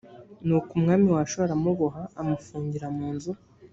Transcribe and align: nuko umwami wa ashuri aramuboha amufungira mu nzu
nuko 0.45 0.69
umwami 0.77 1.05
wa 1.13 1.21
ashuri 1.25 1.43
aramuboha 1.45 2.03
amufungira 2.21 2.87
mu 2.97 3.07
nzu 3.15 3.31